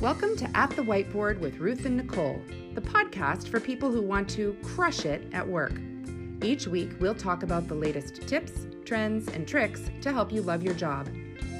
[0.00, 2.40] Welcome to At the Whiteboard with Ruth and Nicole,
[2.72, 5.74] the podcast for people who want to crush it at work.
[6.42, 10.62] Each week, we'll talk about the latest tips, trends, and tricks to help you love
[10.62, 11.06] your job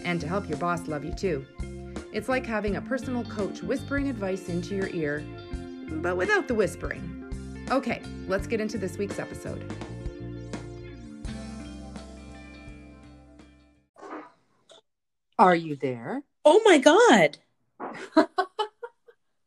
[0.07, 1.45] and to help your boss love you too.
[2.15, 5.23] It's like having a personal coach whispering advice into your ear,
[5.97, 7.67] but without the whispering.
[7.71, 9.71] Okay, let's get into this week's episode.
[15.39, 16.23] Are you there?
[16.47, 17.37] Oh my God.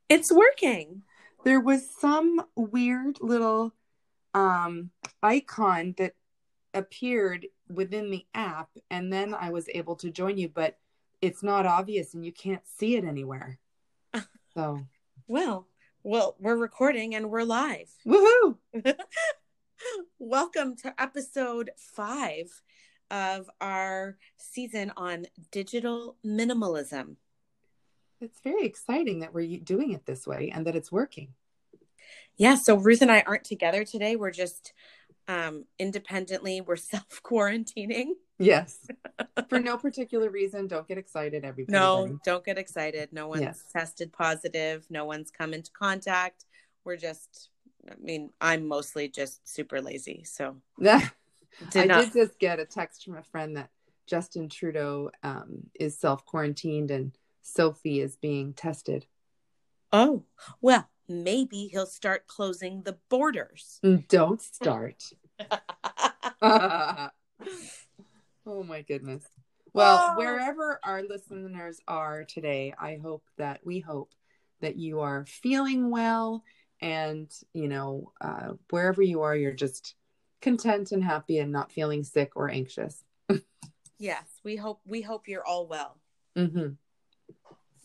[0.09, 1.03] it's working.
[1.43, 3.73] There was some weird little
[4.33, 6.15] um, icon that
[6.73, 10.77] appeared within the app, and then I was able to join you, but
[11.21, 13.59] it's not obvious and you can't see it anywhere.
[14.55, 14.81] So,
[15.27, 15.65] Well,
[16.03, 17.89] well, we're recording and we're live.
[18.05, 18.57] woohoo!
[20.19, 22.61] Welcome to episode five
[23.09, 27.15] of our season on digital minimalism.
[28.23, 31.33] It's very exciting that we're doing it this way and that it's working.
[32.37, 34.15] Yeah, so Ruth and I aren't together today.
[34.15, 34.73] We're just
[35.27, 38.11] um independently, we're self quarantining.
[38.39, 38.77] Yes.
[39.49, 40.67] For no particular reason.
[40.67, 41.77] Don't get excited, everybody.
[41.77, 43.09] No, don't get excited.
[43.13, 43.63] No one's Yes.
[43.71, 44.85] tested positive.
[44.89, 46.45] No one's come into contact.
[46.83, 47.49] We're just,
[47.89, 50.23] I mean, I'm mostly just super lazy.
[50.25, 51.09] So I
[51.69, 52.01] did not.
[52.05, 53.69] did just get a text from a friend that
[54.07, 59.05] Justin Trudeau um, is self quarantined and Sophie is being tested.
[59.91, 60.23] Oh,
[60.61, 63.79] well, maybe he'll start closing the borders.
[64.07, 65.03] Don't start.
[66.41, 67.09] oh
[68.45, 69.23] my goodness.
[69.73, 70.13] Well, Oh.
[70.15, 74.11] wherever our listeners are today, I hope that we hope
[74.61, 76.43] that you are feeling well
[76.81, 79.95] and, you know, uh, wherever you are, you're just
[80.41, 83.03] content and happy and not feeling sick or anxious.
[83.97, 85.97] yes, we hope we hope you're all well
[86.35, 86.69] hmm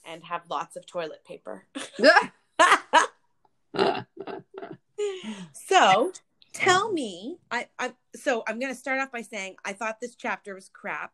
[0.09, 1.65] and have lots of toilet paper.
[5.53, 6.13] so,
[6.53, 10.17] tell me, I, I so I'm going to start off by saying I thought this
[10.17, 11.13] chapter was crap.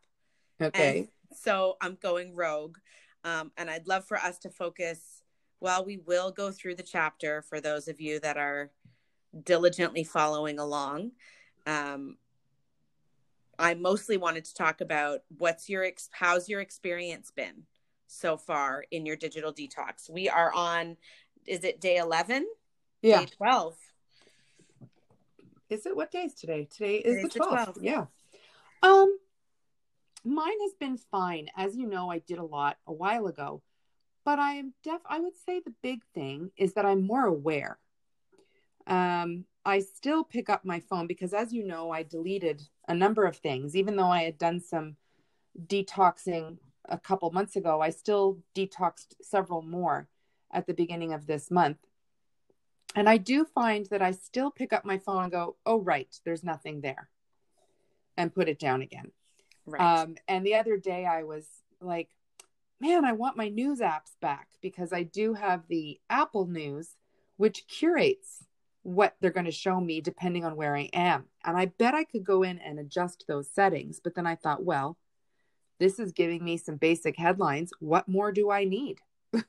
[0.61, 1.09] okay.
[1.33, 2.77] So I'm going rogue.
[3.23, 5.23] Um, and I'd love for us to focus,
[5.59, 8.71] well, we will go through the chapter for those of you that are
[9.43, 11.11] diligently following along.
[11.65, 12.17] Um,
[13.57, 17.63] I mostly wanted to talk about what's your ex- how's your experience been
[18.07, 20.09] so far in your digital detox.
[20.09, 20.97] We are on,
[21.45, 22.47] is it day 11?
[23.01, 23.21] Yeah.
[23.21, 23.75] Day 12.
[25.69, 26.67] Is it what day is today?
[26.71, 27.67] Today is Today's the the 12th.
[27.67, 27.77] 12th.
[27.81, 28.05] Yeah.
[28.83, 29.17] Um
[30.23, 31.47] mine has been fine.
[31.55, 33.61] As you know, I did a lot a while ago.
[34.23, 37.79] But I am def I would say the big thing is that I'm more aware.
[38.87, 43.25] Um I still pick up my phone because as you know, I deleted a number
[43.25, 44.97] of things even though I had done some
[45.67, 46.57] detoxing
[46.89, 47.81] a couple months ago.
[47.81, 50.07] I still detoxed several more
[50.51, 51.77] at the beginning of this month.
[52.95, 56.07] And I do find that I still pick up my phone and go, oh, right,
[56.23, 57.09] there's nothing there,
[58.15, 59.11] and put it down again.
[59.65, 59.81] Right.
[59.81, 61.45] Um, and the other day I was
[61.81, 62.09] like,
[62.79, 66.95] man, I want my news apps back because I do have the Apple News,
[67.37, 68.45] which curates
[68.83, 71.25] what they're going to show me depending on where I am.
[71.43, 73.99] And I bet I could go in and adjust those settings.
[74.01, 74.97] But then I thought, well,
[75.79, 77.71] this is giving me some basic headlines.
[77.79, 78.99] What more do I need?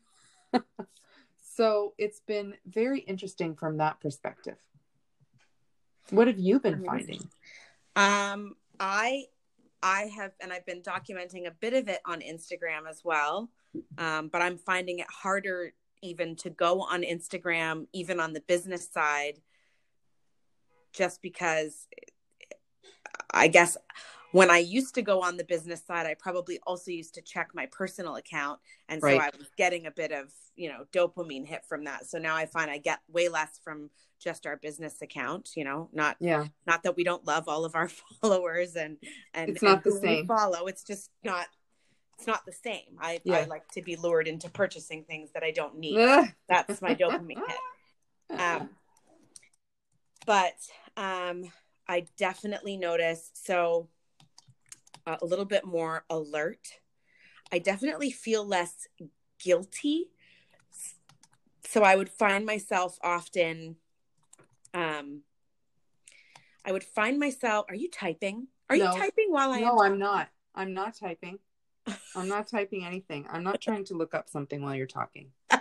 [1.55, 4.57] so it's been very interesting from that perspective.
[6.11, 7.29] What have you been finding?
[7.97, 9.25] Um, I
[9.83, 13.51] I have, and I've been documenting a bit of it on Instagram as well.
[13.99, 15.73] Um, but I'm finding it harder
[16.03, 19.41] even to go on Instagram, even on the business side,
[20.93, 21.89] just because
[23.31, 23.77] I guess
[24.37, 27.51] when I used to go on the business side, I probably also used to check
[27.55, 28.61] my personal account.
[28.89, 29.21] And so Right.
[29.21, 32.07] I was getting a bit of, you know, dopamine hit from that.
[32.07, 35.89] So now I find I get way less from just our business account, you know,
[35.93, 36.47] not Yeah.
[36.67, 37.89] not that we don't love all of our
[38.21, 38.97] followers and
[39.35, 40.27] and It's not and the same.
[40.27, 41.47] follow it's just not
[42.19, 45.51] it's not the same I, I like to be lured into purchasing things that i
[45.51, 45.97] don't need
[46.49, 47.61] that's my dopamine hit
[48.41, 48.71] um,
[50.27, 50.57] but
[50.97, 51.45] um,
[51.89, 53.89] i definitely noticed so
[55.07, 56.81] uh, a little bit more alert
[57.53, 58.89] i definitely feel less
[59.39, 60.11] guilty
[61.65, 63.77] so i would find myself often
[64.75, 65.23] um
[66.65, 68.93] i would find myself are you typing are No.
[68.93, 70.29] you typing while i no, I'm not.
[70.55, 71.39] I'm not typing.
[72.17, 73.27] I'm not typing anything.
[73.31, 75.31] I'm not trying to look up something while you're talking.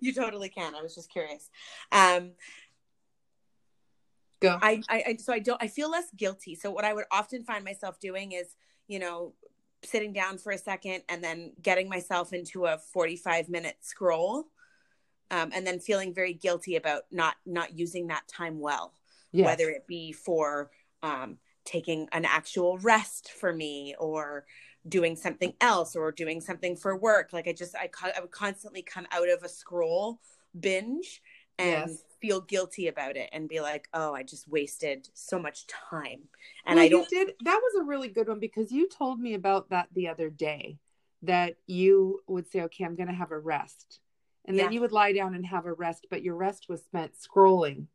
[0.00, 1.50] you totally can i was just curious
[1.92, 2.32] um
[4.40, 4.58] Go.
[4.62, 6.54] I, I, I so I don't I feel less guilty.
[6.54, 8.54] So what I would often find myself doing is,
[8.86, 9.34] you know,
[9.84, 14.46] sitting down for a second and then getting myself into a 45 minute scroll
[15.30, 18.92] um, and then feeling very guilty about not not using that time well
[19.32, 19.46] yes.
[19.46, 20.70] whether it be for
[21.02, 24.46] um, taking an actual rest for me or
[24.88, 28.82] doing something else or doing something for work like i just i, I would constantly
[28.82, 30.20] come out of a scroll
[30.58, 31.20] binge
[31.58, 32.04] and yes.
[32.20, 36.22] Feel guilty about it and be like, oh, I just wasted so much time.
[36.66, 37.08] And well, I don't.
[37.08, 37.32] did.
[37.44, 40.78] That was a really good one because you told me about that the other day
[41.22, 44.00] that you would say, okay, I'm going to have a rest.
[44.44, 44.64] And yeah.
[44.64, 47.86] then you would lie down and have a rest, but your rest was spent scrolling.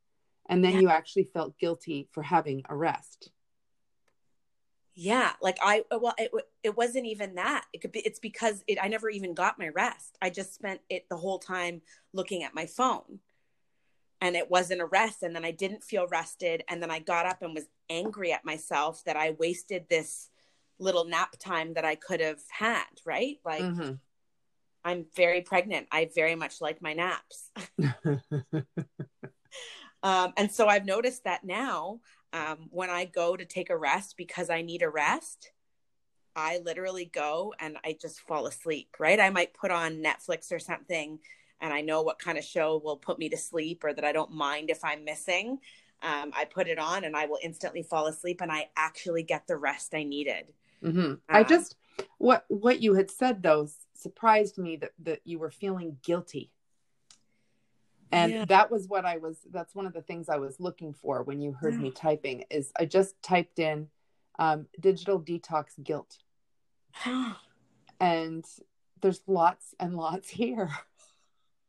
[0.50, 0.80] And then yeah.
[0.82, 3.32] you actually felt guilty for having a rest.
[4.96, 6.32] Yeah, like I well, it
[6.62, 7.66] it wasn't even that.
[7.74, 8.02] It could be.
[8.02, 8.78] It's because it.
[8.80, 10.20] I never even got my rest.
[10.22, 11.82] I just spent it the whole time
[12.14, 13.20] looking at my phone
[14.24, 17.26] and it wasn't a rest and then i didn't feel rested and then i got
[17.26, 20.30] up and was angry at myself that i wasted this
[20.80, 23.38] little nap time that i could have had right?
[23.46, 23.92] Like mm-hmm.
[24.84, 25.88] i'm very pregnant.
[25.92, 27.52] I very much like my naps.
[30.02, 32.02] Um, and so i've noticed that now
[32.34, 35.54] um, when i go to take a rest because i need a rest
[36.36, 39.18] i literally go and i just fall asleep right?
[39.18, 41.20] I might put on netflix or something
[41.62, 44.12] and I know what kind of show will put me to sleep or that I
[44.12, 45.60] don't mind if I'm missing.
[46.02, 49.48] Um, I put it on and I will instantly fall asleep and I actually get
[49.48, 50.54] the rest I needed.
[50.84, 51.00] Mm-hmm.
[51.00, 51.76] Um, I just
[52.18, 56.52] what what you had said though surprised me that that you were feeling guilty.
[58.12, 58.46] And yeah.
[58.46, 61.42] that was what I was that's one of the things I was looking for when
[61.42, 61.80] you heard yeah.
[61.80, 63.88] me typing is I just typed in
[64.38, 66.18] um, digital detox guilt.
[68.00, 68.46] and
[69.02, 70.70] there's lots and lots here.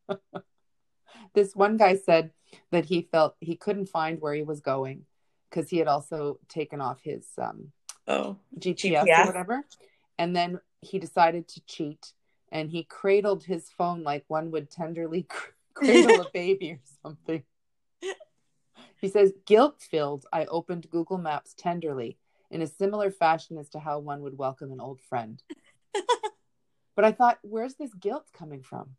[1.35, 2.31] this one guy said
[2.71, 5.05] that he felt he couldn't find where he was going
[5.51, 7.73] because he had also taken off his um,
[8.09, 9.65] oh, GPS, GPS or whatever.
[10.19, 12.13] And then he decided to cheat
[12.53, 15.27] and he cradled his phone like one would tenderly
[15.75, 17.43] cradle a baby or something.
[19.01, 22.17] He says, guilt filled, I opened Google Maps tenderly
[22.51, 25.43] in a similar fashion as to how one would welcome an old friend.
[26.97, 28.97] but I thought, where's this guilt coming from?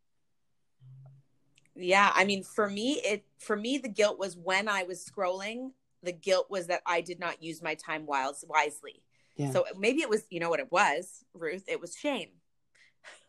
[1.76, 5.72] Yeah i mean for me it for me the guilt was when i was scrolling
[6.04, 9.02] the guilt was that i did not use my time wise, wisely.
[9.36, 9.52] Yeah.
[9.52, 11.66] so maybe it was you know what it was ruth?
[11.68, 12.30] It was shame.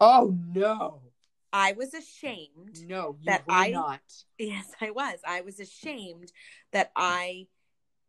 [0.01, 1.01] Oh no.
[1.53, 4.01] I was ashamed no that i not.
[4.39, 5.19] Yes i was.
[5.27, 6.31] I was ashamed
[6.73, 7.47] that i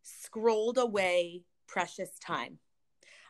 [0.02, 2.58] scrolled away precious time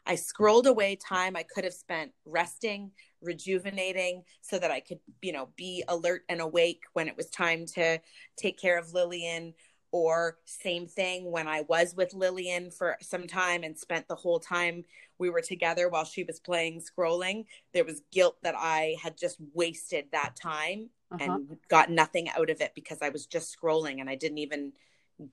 [0.08, 2.90] I scrolled away time I could have spent resting,
[3.20, 7.66] rejuvenating so that I could, you know, be alert and awake when it was time
[7.74, 8.00] to
[8.36, 9.52] take care of Lillian
[9.90, 14.40] or same thing when I was with Lillian for some time and spent the whole
[14.40, 14.84] time
[15.18, 17.44] we were together while she was playing scrolling.
[17.72, 21.24] There was guilt that I had just wasted that time uh-huh.
[21.24, 24.72] and got nothing out of it because I was just scrolling and I didn't even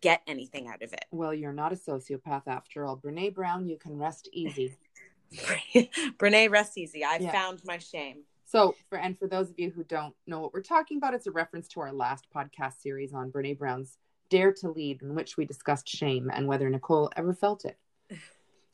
[0.02, 1.06] get anything out of it.
[1.12, 2.98] Well, you're not a sociopath after all.
[2.98, 4.78] Brene Brown, you can rest easy.
[6.18, 7.04] Brene, rest easy.
[7.04, 7.32] I yeah.
[7.32, 8.24] found my shame.
[8.46, 11.28] So, for and for those of you who don't know what we're talking about, it's
[11.28, 13.98] a reference to our last podcast series on Brene Brown's
[14.30, 17.78] Dare to Lead, in which we discussed shame and whether Nicole ever felt it.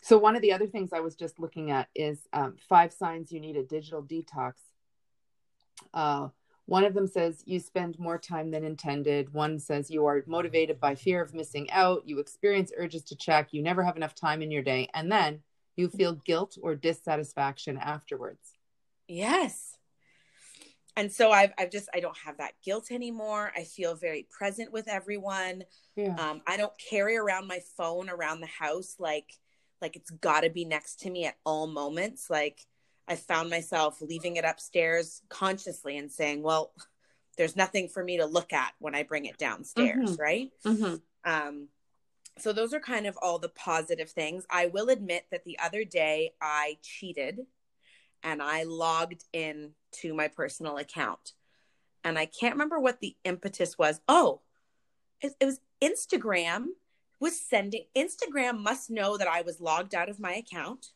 [0.04, 3.32] So, one of the other things I was just looking at is um, five signs
[3.32, 4.54] you need a digital detox.
[5.94, 6.30] Uh,
[6.72, 9.34] one of them says you spend more time than intended.
[9.34, 12.04] One says you are motivated by fear of missing out.
[12.06, 13.50] You experience urges to check.
[13.52, 14.88] You never have enough time in your day.
[14.94, 15.42] And then
[15.76, 18.54] you feel guilt or dissatisfaction afterwards.
[19.10, 19.76] Yes.
[20.96, 23.52] And so I've, I've just, I don't have that guilt anymore.
[23.54, 25.66] I feel very present with everyone.
[25.98, 26.16] Yeah.
[26.16, 29.34] Um, I don't carry around my phone around the house like,
[29.82, 32.30] like it's got to be next to me at all moments.
[32.30, 32.62] Like,
[33.08, 36.74] I found myself leaving it upstairs consciously and saying, well,
[37.38, 40.22] there's nothing for me to look at when I bring it downstairs, mm-hmm.
[40.22, 40.50] right?
[40.66, 40.96] Mm-hmm.
[41.30, 41.68] Um,
[42.38, 44.46] so those are kind of all the positive things.
[44.50, 47.42] I will admit that the other day I cheated
[48.24, 51.34] and I logged in to my personal account.
[52.04, 54.00] And I can't remember what the impetus was.
[54.08, 54.42] Oh,
[55.22, 56.68] it, it was Instagram
[57.20, 60.88] was sending Instagram must know that I was logged out of my account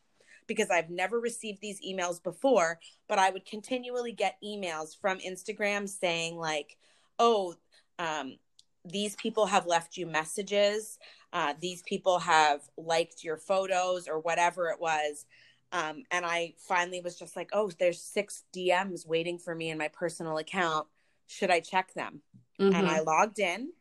[0.48, 5.88] because I've never received these emails before, but I would continually get emails from Instagram
[5.88, 6.78] saying, like,
[7.20, 7.56] oh,
[8.00, 8.38] um,
[8.84, 11.00] these people have left you messages.
[11.34, 15.26] Uh, these people have liked your photos or whatever it was.
[15.72, 19.78] Um, and I finally was just like, oh, there's six DMs waiting for me in
[19.78, 20.88] my personal account.
[21.28, 22.22] Should I check them?
[22.60, 22.76] Mm-hmm.
[22.76, 23.72] And I logged in.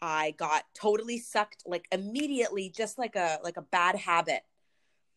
[0.00, 4.42] I got totally sucked like immediately, just like a like a bad habit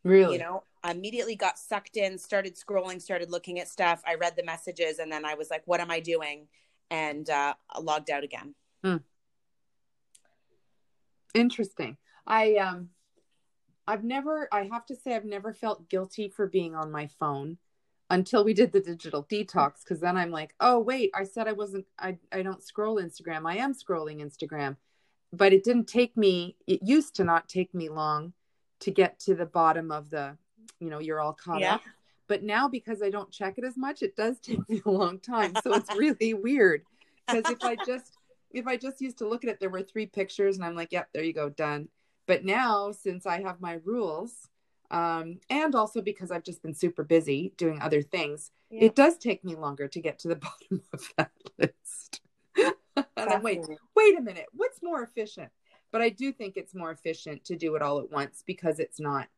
[0.05, 0.33] Really?
[0.33, 4.03] You know, I immediately got sucked in, started scrolling, started looking at stuff.
[4.05, 6.47] I read the messages and then I was like, what am I doing?
[6.91, 8.53] And uh, logged out again.
[8.83, 8.97] Hmm.
[11.33, 11.97] Interesting.
[12.27, 12.89] I um
[13.87, 17.57] I've never I have to say I've never felt guilty for being on my phone
[18.11, 21.53] until we did the digital detox because then I'm like, "Oh, wait, I said I
[21.53, 23.49] wasn't I I don't scroll Instagram.
[23.49, 24.77] I am scrolling Instagram."
[25.33, 28.33] But it didn't take me it used to not take me long
[28.85, 30.37] to get to the bottom of the,
[30.79, 31.75] you know, you're all caught Yeah.
[31.75, 31.81] up.
[32.27, 35.19] But now because I don't check it as much, it does take me a long
[35.19, 35.55] time.
[35.63, 36.83] So it's really weird
[37.27, 38.17] because if I just
[38.51, 40.93] if I just used to look at it, there were three pictures, and I'm like,
[40.93, 41.89] yep, there you go, done.
[42.25, 44.47] But now, since I have my rules,
[44.91, 48.85] um, and also because I've just been super busy doing other things, Yeah.
[48.85, 52.21] it does take me longer to get to the bottom of that list.
[52.55, 52.75] and
[53.17, 53.59] I'm wait,
[53.95, 55.51] wait a minute, what's more efficient?
[55.95, 58.99] But I do think it's more efficient to do it all at once because it's
[58.99, 59.29] not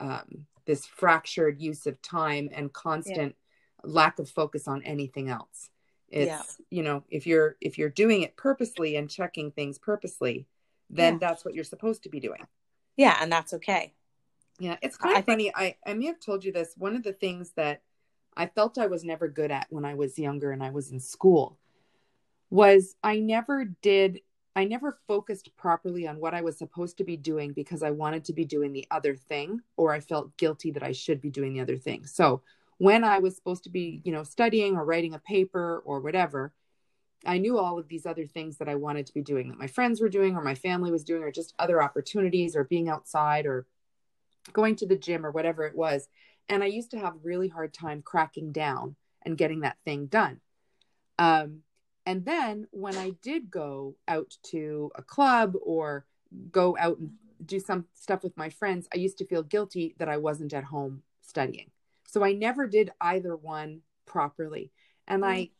[0.00, 3.36] um, this fractured use of time and constant
[3.84, 5.68] lack of focus on anything else.
[6.08, 6.42] It's Yeah.
[6.70, 10.46] you know if you're if you're doing it purposely and checking things purposely,
[10.88, 11.28] then Yeah.
[11.28, 12.46] that's what you're supposed to be doing.
[12.96, 13.92] Yeah, and that's okay.
[14.58, 15.52] Yeah, it's kind I of think- funny.
[15.54, 16.72] I I may have told you this.
[16.78, 17.82] One of the things that
[18.34, 21.00] I felt I was never good at when I was younger and I was in
[21.00, 21.58] school
[22.48, 24.22] was I never did
[24.58, 28.24] I never focused properly on what I was supposed to be doing because I wanted
[28.24, 31.52] to be doing the other thing or I felt guilty that I should be doing
[31.52, 32.06] the other thing.
[32.06, 32.42] So,
[32.78, 36.52] when I was supposed to be, you know, studying or writing a paper or whatever,
[37.24, 39.68] I knew all of these other things that I wanted to be doing that my
[39.68, 43.46] friends were doing or my family was doing or just other opportunities or being outside
[43.46, 43.64] or
[44.52, 46.08] going to the gym or whatever it was.
[46.48, 50.40] And I used to have really hard time cracking down and getting that thing done.
[51.16, 51.62] Um,
[52.08, 56.06] and then when I did go out to a club or
[56.50, 57.10] go out and
[57.44, 60.64] do some stuff with my friends, I used to feel guilty that I wasn't at
[60.64, 61.70] home studying.
[62.06, 64.72] So I never did either one properly.
[65.06, 65.32] And mm-hmm.
[65.32, 65.50] I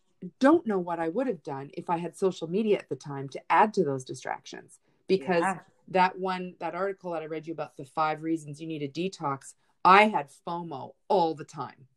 [0.41, 3.29] don't know what I would have done if I had social media at the time
[3.29, 5.59] to add to those distractions because Yeah.
[5.89, 8.89] that one that article that I read you about the five reasons you need a
[8.89, 9.53] detox,
[9.85, 11.89] I had FOMO all the time.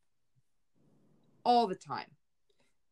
[1.45, 2.07] All the time.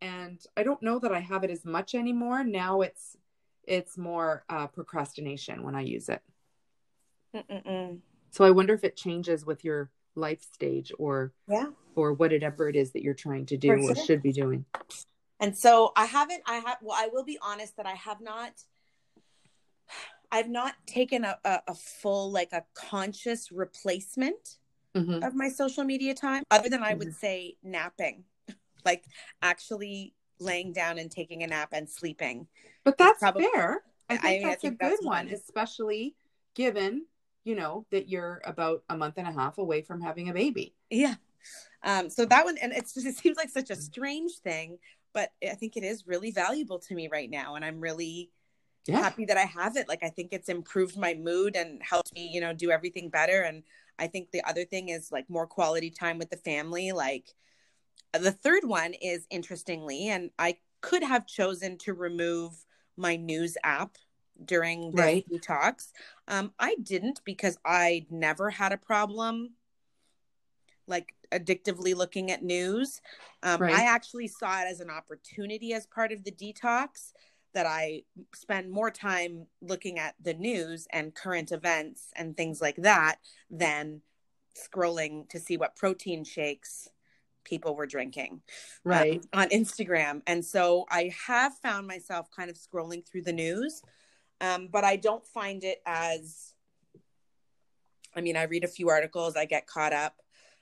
[0.01, 2.43] And I don't know that I have it as much anymore.
[2.43, 3.17] Now it's
[3.65, 6.21] it's more uh, procrastination when I use it.
[7.35, 7.99] Mm-mm-mm.
[8.31, 11.67] So I wonder if it changes with your life stage or Yeah.
[11.95, 14.65] or whatever it is that you're trying to do or should be doing.
[15.39, 18.51] And so I haven't, I have, well, I will be honest that I have not,
[20.31, 24.57] I've not taken a, a, a full, like a conscious replacement
[24.95, 25.25] Mhm.
[25.25, 27.13] of my social media time, other than I would Mhm.
[27.15, 28.25] say napping,
[28.85, 29.05] like
[29.41, 32.47] actually laying down and taking a nap and sleeping.
[32.83, 33.83] But that's probably- fair.
[34.09, 35.33] I I think I that's think a good that's one, one.
[35.35, 36.15] especially
[36.55, 37.05] given,
[37.43, 40.73] you know, that you're about a month and a half away from having a baby.
[40.89, 41.15] Yeah.
[41.83, 44.79] Um, so that one, and it's just, it seems like such a strange thing,
[45.13, 47.55] but I think it is really valuable to me right now.
[47.55, 48.31] And I'm really
[48.87, 48.97] Yeah.
[49.01, 49.87] happy that I have it.
[49.87, 53.41] Like, I think it's improved my mood and helped me, you know, do everything better.
[53.43, 53.63] And
[53.99, 56.91] I think the other thing is like more quality time with the family.
[56.93, 57.27] Like,
[58.13, 62.65] the third one is interestingly, and I could have chosen to remove
[62.97, 63.97] my news app
[64.43, 65.25] during the Right.
[65.29, 65.91] detox.
[66.27, 69.51] Um, I didn't because I never had a problem
[70.87, 73.01] like addictively looking at news.
[73.43, 73.73] Um, Right.
[73.73, 77.11] I actually saw it as an opportunity as part of the detox
[77.53, 78.03] that I
[78.33, 83.17] spend more time looking at the news and current events and things like that
[83.49, 84.01] than
[84.55, 86.89] scrolling to see what protein shakes
[87.49, 88.41] people were drinking um,
[88.91, 89.25] Right.
[89.33, 90.21] on Instagram.
[90.27, 93.81] And so I have found myself kind of scrolling through the news,
[94.39, 96.53] um, but I don't find it as,
[98.15, 100.21] I mean, I read a few articles, I get caught up.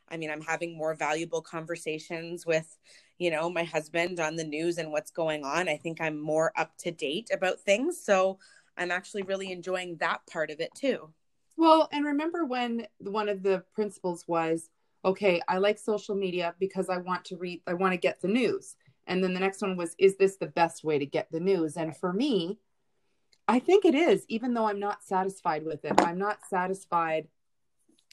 [0.09, 2.77] I mean, I'm having more valuable conversations with,
[3.17, 5.67] you know, my husband on the news and what's going on.
[5.67, 8.01] I think I'm more up to date about things.
[8.01, 8.39] So
[8.77, 11.09] I'm actually really enjoying that part of it too.
[11.57, 14.69] Well, and remember when one of the principles was,
[15.07, 18.27] okay, I like social media because I want to read, I want to get the
[18.27, 18.75] news.
[19.07, 21.77] And then the next one was, is this the best way to get the news?
[21.77, 22.59] And for me,
[23.47, 25.93] I think it is, even though I'm not satisfied with it.
[25.99, 27.29] I'm not satisfied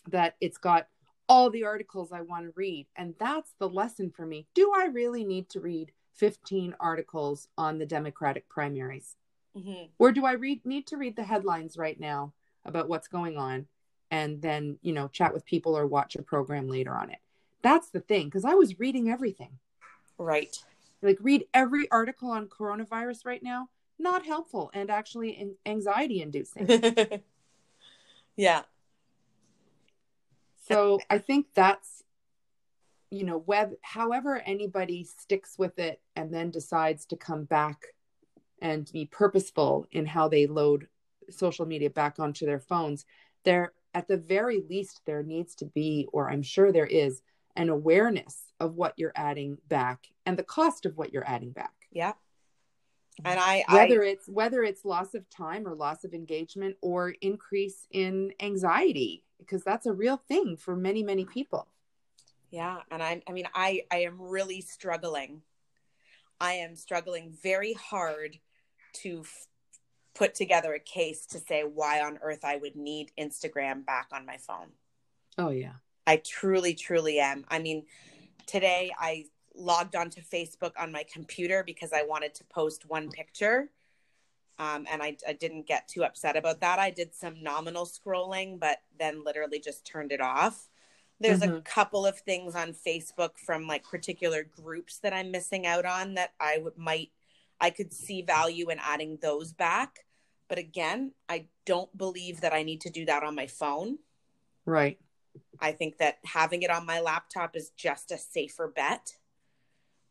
[0.09, 0.87] that it's got
[1.29, 2.87] all the articles I want to read.
[2.95, 4.47] And that's the lesson for me.
[4.55, 9.17] Do I really need to read 15 articles on the Democratic primaries?
[9.57, 9.91] Mhm.
[10.01, 12.33] or do i read need to read the headlines right now
[12.65, 13.69] about what's going on
[14.14, 17.18] and then you know chat with people or watch a program later on it
[17.62, 19.59] that's the thing because i was reading everything
[20.16, 20.56] Right.
[21.02, 23.68] like read every article on coronavirus right now
[23.99, 26.68] not helpful and actually an- anxiety inducing
[28.37, 28.62] yeah.
[30.66, 32.02] So I think that's,
[33.11, 37.83] you know, web, however anybody sticks with it and then decides to come back
[38.62, 40.88] and be purposeful in how they load
[41.30, 43.04] social media back onto their phones,
[43.44, 47.23] there, at the very least, there needs to be, or I'm sure there is,
[47.57, 51.73] an awareness of what you're adding back and the cost of what you're adding back.
[51.93, 52.13] Yeah.
[52.13, 53.27] Mm-hmm.
[53.27, 57.15] And I whether I, it's whether it's loss of time or loss of engagement or
[57.21, 61.69] increase in anxiety because that's a real thing for many many people.
[62.51, 65.43] Yeah, and I I mean I I am really struggling.
[66.41, 68.39] I am struggling very hard
[69.03, 69.47] to f-
[70.14, 74.25] put together a case to say why on earth I would need Instagram back on
[74.25, 74.68] my phone.
[75.38, 75.75] Oh yeah.
[76.06, 77.44] I truly truly am.
[77.49, 77.87] I mean,
[78.47, 83.71] today I logged onto Facebook on my computer because I wanted to post one picture.
[84.59, 86.78] Um, and I, I didn't get too upset about that.
[86.78, 90.68] I did some nominal scrolling, but then literally just turned it off.
[91.18, 91.56] There's mm-hmm.
[91.56, 96.14] a couple of things on Facebook from like particular groups that I'm missing out on
[96.14, 97.11] that I would might
[97.61, 100.04] I could see value in adding those back.
[100.49, 103.99] But again, I don't believe that I need to do that on my phone.
[104.67, 104.99] Right.
[105.61, 109.17] I think that having it on my laptop is just a safer bet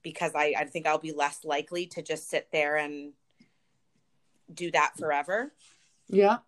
[0.01, 3.13] because I, I think I'll be less likely to just sit there and
[4.53, 5.53] do that forever.
[6.07, 6.39] Yeah.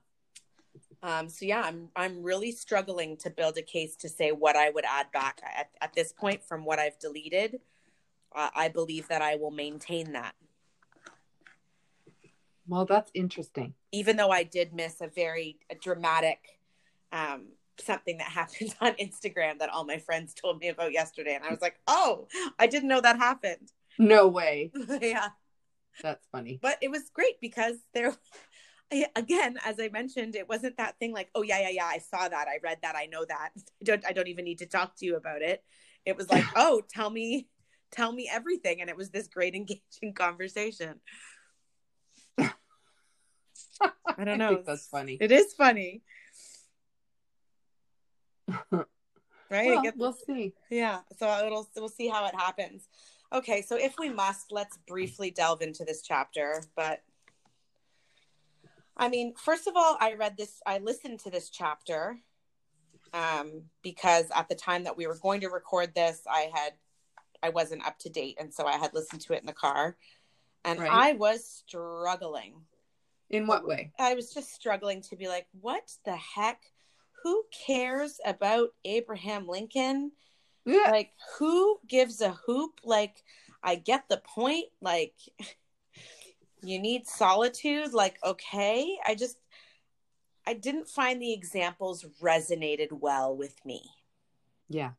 [1.02, 4.72] Um, so yeah, I'm I'm really struggling to build a case to say what I
[4.72, 7.60] would add back at, at this point from what I've deleted.
[8.36, 10.34] Uh, I believe that I will maintain that.
[12.68, 13.74] Well, that's interesting.
[13.92, 16.40] Even though I did miss a very a dramatic
[17.12, 17.48] um,
[17.80, 21.36] something that happened on Instagram that all my friends told me about yesterday.
[21.36, 22.28] And I was like, oh,
[22.60, 23.72] I didn't know that happened.
[23.98, 24.72] No way.
[25.02, 25.30] yeah.
[26.02, 26.60] That's funny.
[26.62, 28.14] But it was great because there,
[29.16, 32.28] again, as I mentioned, it wasn't that thing like, oh, yeah, yeah, yeah, I saw
[32.28, 32.48] that.
[32.48, 32.96] I read that.
[32.96, 33.50] I know that.
[33.58, 35.64] I don't, I don't even need to talk to you about it.
[36.06, 37.48] It was like, oh, tell me,
[37.92, 38.82] tell me everything.
[38.82, 41.00] And it was this great engaging conversation.
[42.40, 44.58] I don't know.
[44.60, 45.18] I that's funny.
[45.20, 46.02] It is funny.
[48.72, 48.86] right?
[49.52, 50.54] Well, we'll see.
[50.70, 51.00] Yeah.
[51.18, 52.88] So it'll we'll see how it happens.
[53.34, 56.64] Okay, so if we must, let's briefly delve into this chapter.
[56.76, 57.02] But
[58.98, 62.18] I mean, first of all, I read this, I listened to this chapter
[63.14, 66.74] um, because at the time that we were going to record this, I had,
[67.44, 68.38] I wasn't up to date.
[68.40, 69.98] And so I had listened to it in the car
[70.66, 70.92] and right.
[70.92, 72.54] I was struggling.
[73.30, 73.92] In what way?
[73.98, 76.62] I was just struggling to be like, what the heck
[77.24, 80.12] who cares about Abraham Lincoln?
[80.66, 80.92] Yeah.
[80.92, 82.80] Like, who gives a hoop?
[82.84, 83.24] Like,
[83.64, 84.66] I get the point.
[84.82, 85.14] Like,
[86.62, 87.94] you need solitude.
[87.94, 88.98] Like, okay.
[89.06, 89.38] I just,
[90.46, 93.82] I didn't find the examples resonated well with me.
[94.70, 94.92] Yeah.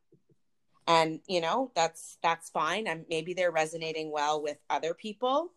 [0.86, 2.86] And, you know, that's, that's fine.
[2.86, 5.52] And maybe they're resonating well with other people.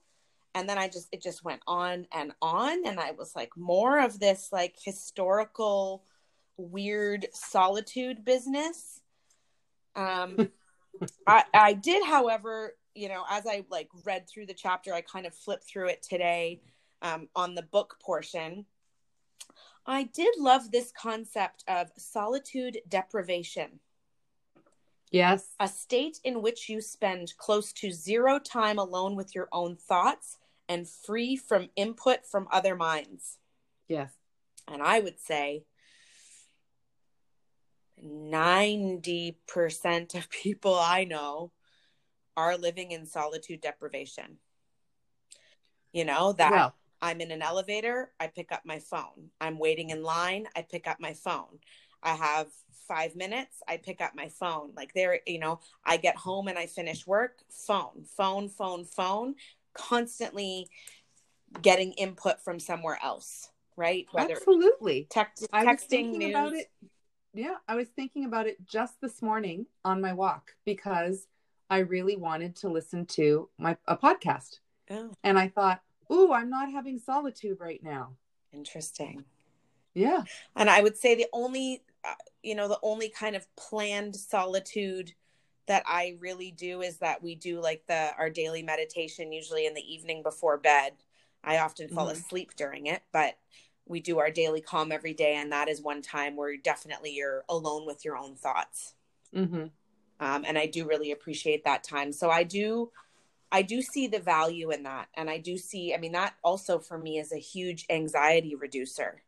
[0.56, 2.86] And then I just, it just went on and on.
[2.86, 6.04] And I was like, more of this like historical,
[6.58, 9.02] weird solitude business.
[9.96, 10.50] Um,
[11.28, 15.26] I, I did, however, you know, as I like read through the chapter, I kind
[15.26, 16.62] of flipped through it today
[17.02, 18.66] um, on the book portion.
[19.86, 23.80] I did love this concept of solitude deprivation.
[25.12, 25.48] Yes.
[25.60, 30.38] A state in which you spend close to zero time alone with your own thoughts
[30.68, 33.38] and free from input from other minds.
[33.88, 34.12] Yes.
[34.68, 35.64] And I would say
[38.04, 41.52] 90% of people I know
[42.38, 44.38] are living in solitude deprivation.
[45.92, 49.32] You know, that I'm in an elevator, I pick up my phone.
[49.42, 51.60] I'm waiting in line, I pick up my phone.
[52.04, 52.48] I have
[52.88, 54.72] five minutes, I pick up my phone.
[54.76, 59.36] Like there, you know, I get home and I finish work, phone, phone, phone, phone,
[59.74, 60.70] constantly
[61.62, 64.08] getting input from somewhere else, right?
[64.12, 65.08] Whether Absolutely.
[65.10, 66.30] Text, texting news.
[66.32, 66.72] about it
[67.34, 71.28] yeah, I was thinking about it just this morning on my walk because
[71.70, 74.60] I really wanted to listen to my a podcast.
[74.90, 75.12] Oh.
[75.24, 75.82] And I thought,
[76.12, 78.16] "Ooh, I'm not having solitude right now."
[78.52, 79.26] Interesting.
[79.94, 80.24] Yeah.
[80.56, 81.84] And I would say the only
[82.44, 85.14] you know, the only kind of planned solitude
[85.68, 89.74] that I really do is that we do like the our daily meditation usually in
[89.74, 90.94] the evening before bed.
[91.44, 92.18] I often fall mm-hmm.
[92.18, 93.38] asleep during it, but
[93.90, 97.44] we do our daily calm every day and that is one time where definitely you're
[97.50, 98.94] alone with your own thoughts
[99.36, 99.66] mm-hmm.
[100.20, 102.90] um, and i do really appreciate that time so i do
[103.52, 106.80] i do see the value in that and i do see i mean that also
[106.80, 109.22] for me is a huge anxiety reducer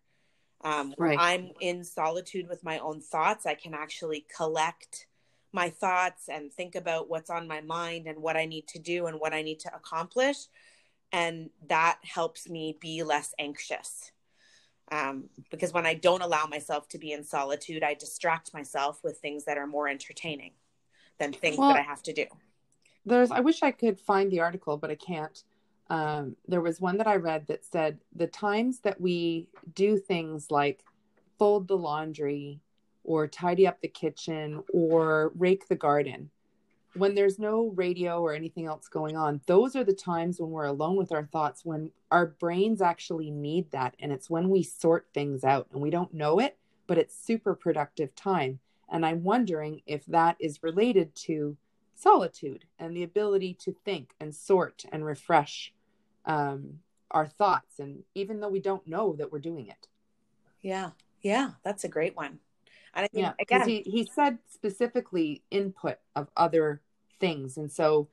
[0.63, 1.17] Um, right.
[1.19, 3.45] I'm in solitude with my own thoughts.
[3.45, 5.07] I can actually collect
[5.53, 9.07] my thoughts and think about what's on my mind and what I need to do
[9.07, 10.37] and what I need to accomplish.
[11.11, 14.11] And that helps me be less anxious.
[14.91, 19.17] Um, because when I don't allow myself to be in solitude, I distract myself with
[19.17, 20.51] things that are more entertaining
[21.17, 22.25] than things well, that I have to do.
[23.05, 25.43] There's, I wish I could find the article, but I can't.
[25.91, 30.49] Um, there was one that I read that said the times that we do things
[30.49, 30.85] like
[31.37, 32.61] fold the laundry
[33.03, 36.29] or tidy up the kitchen or rake the garden,
[36.93, 40.63] when there's no radio or anything else going on, those are the times when we're
[40.63, 43.97] alone with our thoughts, when our brains actually need that.
[43.99, 47.53] And it's when we sort things out and we don't know it, but it's super
[47.53, 48.59] productive time.
[48.89, 51.57] And I'm wondering if that is related to
[51.95, 55.73] solitude and the ability to think and sort and refresh
[56.25, 56.79] um,
[57.09, 59.87] our thoughts, and even though we don't know that we're doing it.
[60.61, 62.39] Yeah, yeah, that's a great one.
[62.93, 66.81] And I think, yeah, because he, he said specifically input of other
[67.19, 68.09] things, and so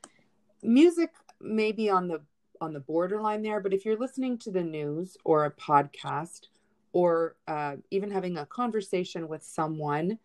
[0.62, 2.20] music may be on the
[2.60, 3.60] on the borderline there.
[3.60, 6.48] But if you're listening to the news or a podcast,
[6.92, 10.18] or uh, even having a conversation with someone,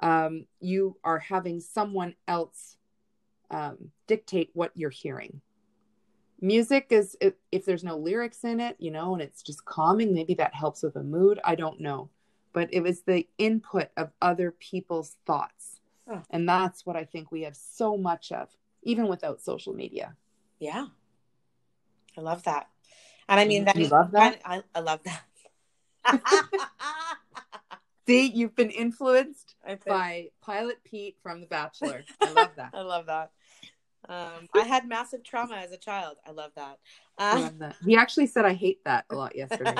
[0.00, 2.76] um, you are having someone else
[3.50, 5.40] um, dictate what you're hearing
[6.40, 10.12] music is if, if there's no lyrics in it you know and it's just calming
[10.12, 12.08] maybe that helps with a mood i don't know.
[12.52, 15.80] But it was the input of other people's thoughts.
[16.08, 16.22] Oh.
[16.30, 18.48] and that's what i think we have so much of
[18.82, 20.14] even without social media.
[20.60, 20.86] Yeah.
[22.16, 22.68] I love that.
[23.28, 24.40] And i mean that you love that?
[24.44, 26.22] I, I love that.
[28.06, 32.04] See you've been influenced by pilot pete from the bachelor.
[32.20, 32.70] I love that.
[32.74, 33.32] I love that
[34.08, 36.16] um, I had massive trauma as a child.
[36.26, 36.78] I love that.
[37.18, 37.76] Uh, love that.
[37.84, 39.74] He actually said I hate that a lot yesterday.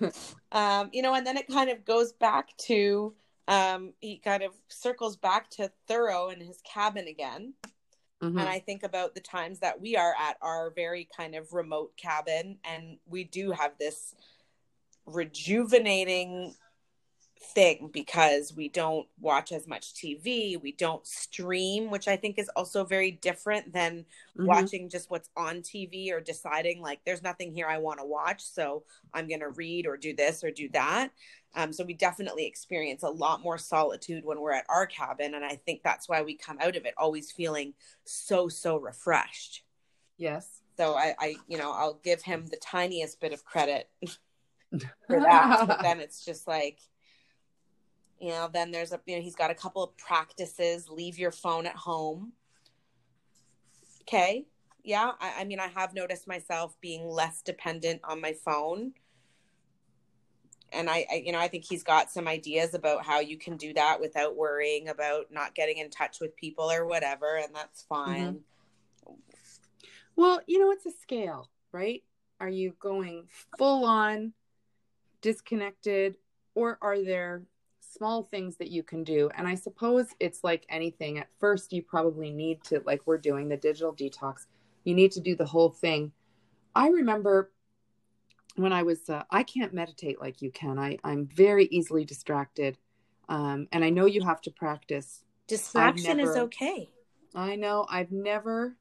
[0.52, 3.14] um, you know, and then it kind of goes back to
[3.48, 7.54] um, he kind of circles back to Thoreau and his cabin again.
[8.22, 8.38] Mm-hmm.
[8.38, 11.96] And I think about the times that we are at our very kind of remote
[11.96, 14.14] cabin, and we do have this
[15.06, 16.54] rejuvenating
[17.40, 22.50] thing because we don't watch as much TV, we don't stream, which I think is
[22.56, 24.00] also very different than
[24.36, 24.46] mm-hmm.
[24.46, 28.42] watching just what's on TV or deciding like there's nothing here I want to watch,
[28.42, 31.10] so I'm going to read or do this or do that.
[31.54, 35.44] Um, so we definitely experience a lot more solitude when we're at our cabin, and
[35.44, 37.74] I think that's why we come out of it always feeling
[38.04, 39.64] so so refreshed.
[40.16, 40.60] Yes.
[40.76, 43.88] So I, I you know, I'll give him the tiniest bit of credit
[45.06, 46.78] for that, but then it's just like
[48.20, 51.32] you know then there's a you know he's got a couple of practices leave your
[51.32, 52.32] phone at home.
[54.02, 54.46] Okay.
[54.84, 58.92] Yeah I, I, mean i have noticed myself being less dependent on my phone.
[60.72, 63.56] And I, I you know i think he's got some ideas about how you can
[63.56, 67.82] do that without worrying about not getting in touch with people or whatever and that's
[67.82, 68.40] fine.
[69.06, 69.12] Mm-hmm.
[70.16, 72.02] well you know it's a scale right?
[72.40, 73.24] Are you going
[73.56, 74.32] full on
[75.20, 76.16] disconnected
[76.54, 77.42] or are there
[77.90, 79.30] small things that you can do.
[79.36, 81.18] And I suppose it's like anything.
[81.18, 84.46] At first, you probably need to, like we're doing the digital detox,
[84.84, 86.12] you need to do the whole thing.
[86.74, 87.50] I remember
[88.56, 90.78] when I was, uh, I can't meditate like you can.
[90.78, 92.78] I, I'm very easily distracted.
[93.28, 95.24] Um, and I know you have to practice.
[95.46, 96.90] Distraction never, is okay.
[97.34, 97.86] I know.
[97.90, 98.76] I've never,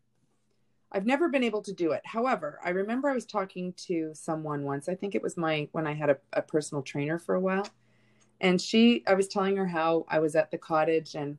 [0.92, 2.02] I've never been able to do it.
[2.06, 4.88] However, I remember I was talking to someone once.
[4.90, 7.68] I think it was my, when I had a, a personal trainer for a while
[8.42, 11.38] and she i was telling her how i was at the cottage and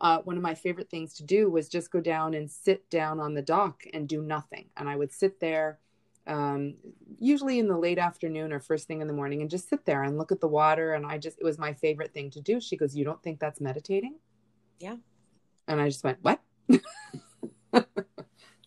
[0.00, 3.20] uh, one of my favorite things to do was just go down and sit down
[3.20, 4.66] on the dock and do nothing.
[4.76, 5.78] And i would sit there
[6.26, 6.74] um,
[7.18, 10.02] usually in the late afternoon or first thing in the morning and just sit there
[10.02, 10.94] and look at the water.
[10.94, 12.60] And i just it was my favorite thing to do.
[12.60, 14.16] She goes you don't think that's meditating?
[14.78, 14.96] Yeah.
[15.68, 16.40] And i just went what?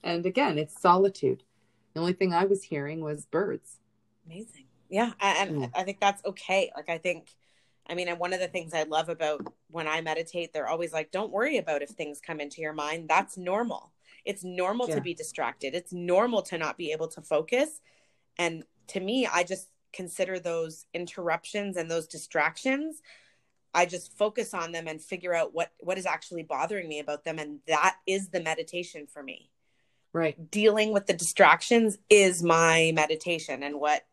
[0.03, 1.43] And again it's solitude.
[1.93, 3.77] The only thing i was hearing was birds.
[4.25, 4.65] Amazing.
[4.89, 6.71] Yeah and i think that's okay.
[6.75, 7.27] Like i think
[7.89, 10.93] I mean, and one of the things I love about when I meditate, they're always
[10.93, 13.09] like, don't worry about if things come into your mind.
[13.09, 13.93] That's normal.
[14.25, 14.95] It's normal yeah.
[14.95, 15.73] to be distracted.
[15.73, 17.81] It's normal to not be able to focus.
[18.37, 23.01] And to me, I just consider those interruptions and those distractions.
[23.73, 27.23] I just focus on them and figure out what what is actually bothering me about
[27.23, 29.49] them and that is the meditation for me.
[30.13, 30.49] Right.
[30.49, 34.03] Dealing with the distractions is my meditation and what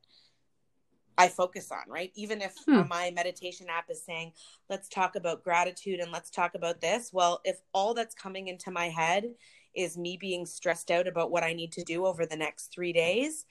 [1.16, 2.12] I focus on, right?
[2.14, 2.78] Even if hmm.
[2.78, 4.32] uh, my meditation app is saying,
[4.68, 7.10] let's talk about gratitude and let's talk about this.
[7.12, 9.34] Well, if all that's coming into my head
[9.74, 12.92] is me being stressed out about what I need to do over the next three
[12.92, 13.44] days,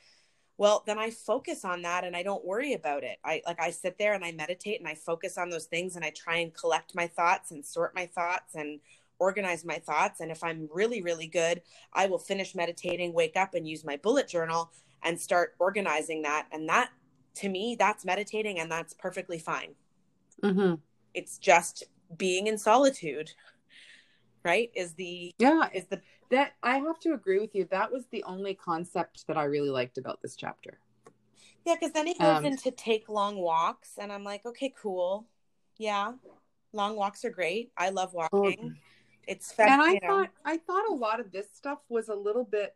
[0.57, 3.69] well then i focus on that and i don't worry about it i like i
[3.69, 6.53] sit there and i meditate and i focus on those things and i try and
[6.53, 8.79] collect my thoughts and sort my thoughts and
[9.19, 11.61] organize my thoughts and if i'm really really good
[11.93, 14.71] i will finish meditating wake up and use my bullet journal
[15.03, 16.89] and start organizing that and that
[17.35, 19.75] to me that's meditating and that's perfectly fine.
[20.43, 20.75] Mm-hmm.
[21.13, 21.83] it's just
[22.17, 23.31] being in solitude
[24.43, 25.69] right is the yeah.
[25.73, 27.65] is the that i have to agree with you.
[27.71, 30.79] That was the only concept that i really liked about this chapter.
[31.65, 35.27] Yeah because then it goes Um, into take long walks and i'm like okay cool.
[35.77, 36.13] Yeah
[36.73, 37.71] long walks are great.
[37.77, 38.75] I love walking.
[39.27, 40.07] it's fun and i you know.
[40.07, 42.75] thought i thought a lot of this stuff was a little bit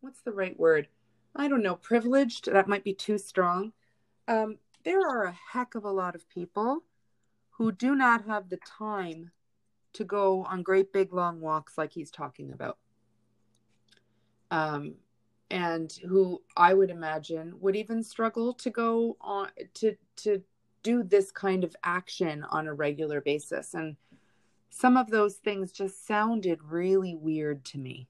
[0.00, 0.88] what's the right word
[1.34, 3.72] i don't know privileged that might be too strong.
[4.28, 6.84] Um, there are a heck of a lot of people
[7.50, 9.30] who do not have the time
[9.92, 12.78] to go on great big long walks like he's talking about.
[14.50, 14.94] Um,
[15.52, 20.40] and who i would imagine would even struggle to go on to to
[20.82, 23.74] do this kind of action on a regular basis.
[23.74, 23.96] And
[24.70, 28.08] some of those things just sounded really weird to me.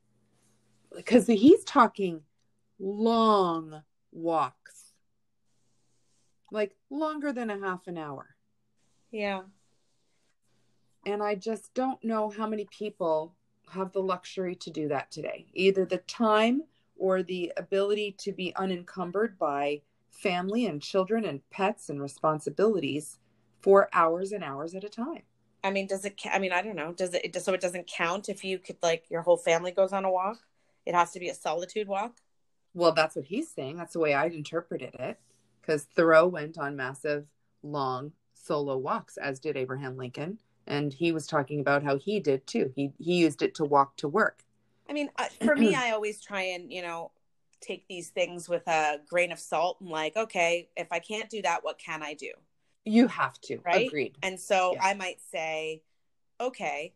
[0.94, 2.22] Because he's talking
[2.81, 4.93] long walks.
[6.51, 8.35] Like longer than a half an hour.
[9.12, 9.43] Yeah.
[11.07, 13.35] And i just don't know how many people
[13.73, 15.47] have the luxury to do that today.
[15.55, 16.62] Either the time
[16.99, 23.19] or the ability to be unencumbered by family and children and pets and responsibilities
[23.61, 25.23] for hours and hours at a time.
[25.62, 26.93] I mean does it ca- i mean i don't know.
[26.93, 30.05] Does it so it doesn't count if you could like your whole family goes on
[30.05, 30.38] a walk?
[30.87, 32.16] It has to be a solitude walk
[32.74, 33.76] Well, that's what he's saying.
[33.76, 35.18] That's the way I'd interpreted it.
[35.61, 37.26] Because Thoreau went on massive,
[37.62, 40.38] long solo walks, as did Abraham Lincoln.
[40.66, 42.72] And he was talking about how he did too.
[42.74, 44.44] He he used it to walk to work.
[44.88, 47.12] I mean, uh, for me, I always try and, you know,
[47.61, 51.42] take these things with a grain of salt and like, okay, if I can't do
[51.42, 52.33] that, what can I do?
[52.85, 53.59] You have to.
[53.64, 53.87] Right?
[53.87, 54.16] Agreed.
[54.22, 54.76] And so.
[54.80, 55.83] I might say,
[56.40, 56.94] okay,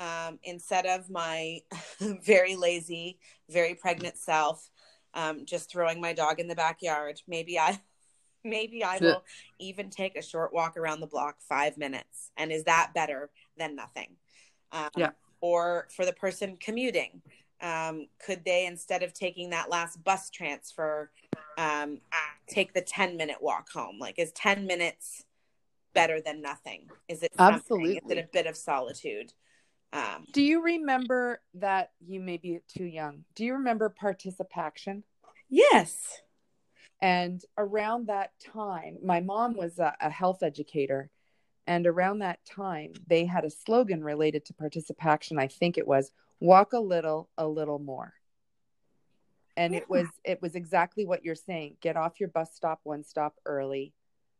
[0.00, 1.60] um, instead of my
[2.00, 3.18] very lazy,
[3.50, 4.70] very pregnant self,
[5.18, 7.80] um, just throwing my dog in the backyard, maybe I,
[8.44, 9.24] maybe I will
[9.58, 12.30] even take a short walk around the block, five minutes.
[12.36, 14.16] And is that better than nothing?
[14.70, 15.10] Um, Yeah.
[15.40, 17.22] Or for the person commuting,
[17.60, 21.12] um, could they instead of taking that last bus transfer,
[21.56, 22.00] um,
[22.48, 23.98] take the ten minute walk home?
[24.00, 25.24] Like, is ten minutes
[25.94, 26.88] better than nothing?
[27.08, 27.56] Is it something?
[27.56, 28.18] Is Absolutely.
[28.18, 29.32] it a bit of solitude?
[29.92, 33.24] Um, Do you remember that you may be too young?
[33.34, 35.02] Do you remember ParticipACTION?
[35.48, 36.20] yes.
[37.00, 41.10] And around that time, my mom was a, a health educator.
[41.66, 45.38] And around that time, they had a slogan related to ParticipACTION.
[45.38, 48.14] I think it was walk a little, a little more.
[49.56, 51.78] And it was it was exactly what you're saying.
[51.80, 53.92] Get off your bus stop one stop early.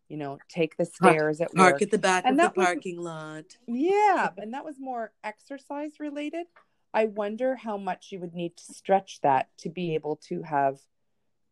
[0.09, 1.73] You know, take the stairs at work.
[1.73, 3.45] Park at the back And that was- lot.
[3.67, 6.47] Yeah, and that was more exercise related.
[6.95, 10.79] I wonder how much you would need to stretch that to be able to have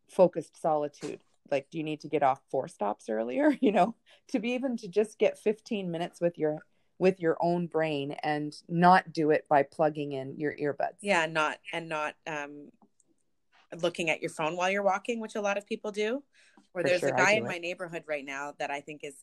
[0.08, 1.20] focused solitude.
[1.50, 3.56] Like, do you need to get off four stops earlier?
[3.60, 3.94] You know,
[4.28, 6.60] to be even to just get 15 minutes with your
[6.98, 10.96] with your own brain and not do it by plugging in your earbuds.
[11.02, 12.70] Yeah, not and not um,
[13.82, 16.22] looking at your phone while you're walking, which a lot of people do.
[16.76, 17.48] Or there's sure, a guy in it.
[17.48, 19.14] my neighborhood right now that I think is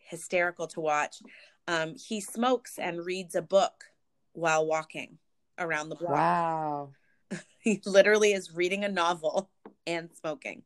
[0.00, 1.22] hysterical to watch.
[1.68, 3.84] Um, he smokes and reads a book
[4.32, 5.18] while walking
[5.58, 6.12] around the block.
[6.12, 6.90] Wow.
[7.60, 9.50] He literally is reading a novel
[9.86, 10.62] and smoking.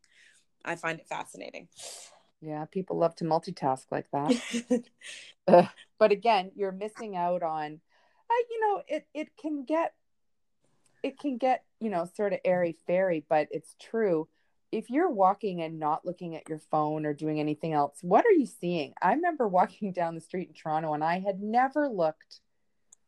[0.64, 1.66] I find it fascinating.
[2.40, 4.84] Yeah, people love to multitask like that.
[5.98, 7.80] But again you're missing out on
[8.30, 9.94] uh, you know it it can get
[11.02, 14.28] it can get you know sort of airy fairy but it's true
[14.72, 18.32] if you're walking and not looking at your phone or doing anything else what are
[18.32, 18.94] you seeing?
[19.00, 22.40] I remember walking down the street in toronto and i had never looked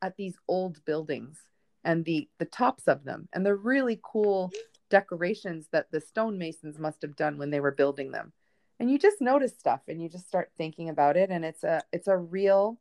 [0.03, 1.38] at these old buildings
[1.85, 4.53] and the the tops of them and the really cool
[4.94, 8.33] decorations that the stonemasons must have done when they were building them.
[8.79, 11.31] And you just notice stuff and you just start thinking about it.
[11.31, 12.79] And it's a it's a real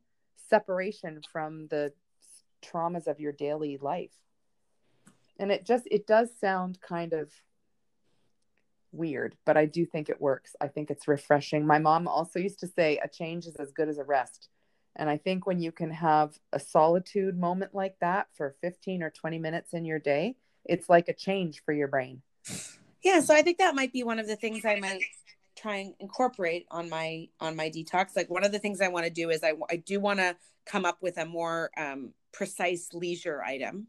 [0.48, 1.92] separation from the
[2.64, 4.14] traumas of your daily life.
[5.38, 7.30] And it just it does sound kind of
[8.94, 10.54] weird but i do think it works.
[10.60, 11.66] I think it's refreshing.
[11.66, 14.48] My mom also used to say a change is as good as a rest.
[14.96, 19.10] And i think when you can have a solitude moment like that for 15 or
[19.10, 22.22] 20 minutes in your day it's like a change for your brain.
[23.02, 25.02] Yeah so i think that might be one of the things i might
[25.56, 28.16] try and incorporate on my on my detox.
[28.16, 30.36] Like one of the things i want to do is i, I do want to
[30.66, 33.88] come up with a more um, precise leisure item.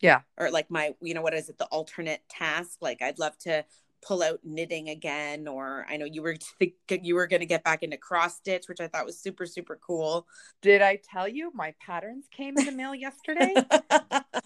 [0.00, 0.20] Yeah.
[0.36, 1.58] or like my you know what is it?
[1.58, 2.78] The alternate task.
[2.80, 3.64] Like i'd love to
[4.02, 7.64] pull out knitting again or i know you were thinking you were going to get
[7.64, 10.26] back into cross stitch which i thought was super super cool.
[10.62, 13.54] Did i tell you my patterns came in the mail yesterday?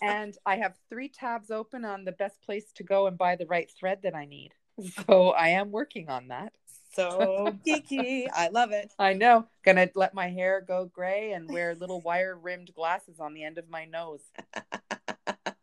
[0.03, 3.47] And i have three tabs open on the best place to go and buy the
[3.47, 4.55] right thread that i need.
[5.07, 6.55] So i am working on that.
[6.95, 8.93] So oh, geeky i love it.
[8.99, 9.47] I know.
[9.63, 13.59] Gonna let my hair go gray and wear little wire rimmed glasses on the end
[13.59, 14.23] of my nose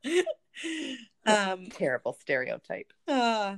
[1.27, 2.91] um terrible stereotype.
[3.07, 3.55] uh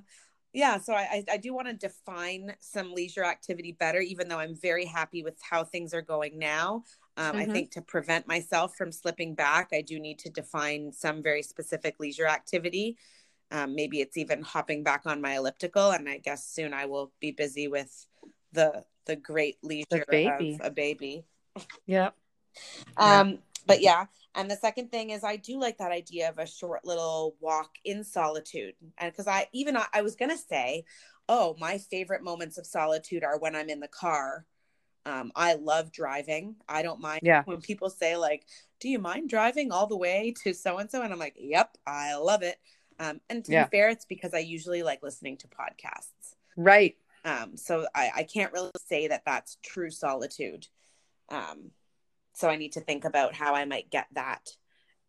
[0.53, 4.55] yeah so i i do want to define some leisure activity better even though i'm
[4.55, 6.84] very happy with how things are going now.
[7.17, 7.38] Um, mm-hmm.
[7.38, 11.43] i think to prevent myself from slipping back i do need to define some very
[11.43, 12.97] specific leisure activity.
[13.51, 17.12] Um, maybe it's even hopping back on my elliptical and i guess soon i will
[17.19, 18.05] be busy with
[18.53, 20.60] the the great leisure baby.
[20.62, 21.25] of a baby.
[21.88, 22.15] Yep.
[22.97, 24.05] Um but yeah
[24.36, 27.72] and the second thing is i do like that idea of a short little walk
[27.86, 28.76] in solitude.
[28.98, 30.86] And because i even I, I was gonna say
[31.28, 34.46] oh my favorite moments of solitude are when i'm in the car.
[35.06, 36.56] Um, i love driving.
[36.68, 37.44] I don't mind yeah.
[37.46, 38.46] when people say like
[38.80, 41.78] do you mind driving all the way to so and so and i'm like yep
[41.86, 42.58] i love it.
[43.00, 43.65] Um, and to yeah.
[43.65, 46.36] be fair it's because i usually like listening to podcasts.
[46.58, 46.98] Right.
[47.26, 50.68] Um, so I, I can't really say that that's true solitude.
[51.30, 51.72] Um,
[52.39, 54.49] so I need to think about how I might get that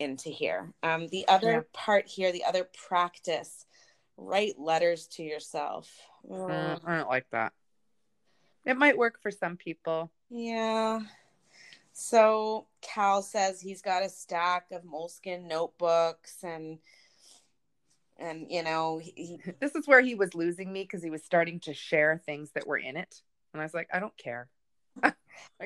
[0.00, 0.72] into here.
[0.82, 1.60] Um, the other yeah.
[1.72, 3.66] part here, the other practice,
[4.16, 5.88] write letters to yourself.
[6.28, 7.52] Mm, I don't like that.
[8.66, 10.10] It might work for some people.
[10.28, 11.00] Yeah.
[11.92, 16.78] So Cal says he's got a stack of Moleskine notebooks and
[18.18, 19.38] and you know he...
[19.60, 22.66] this is where he was losing me because he was starting to share things that
[22.66, 23.22] were in it
[23.54, 24.46] and i was like i don't care
[25.02, 25.14] i